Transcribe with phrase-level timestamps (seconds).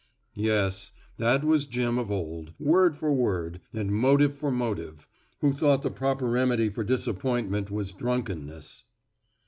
[0.33, 5.07] Yes, that was Jim of old, word for word and motive for motive,
[5.41, 8.85] who thought the proper remedy for disappointment was drunkenness.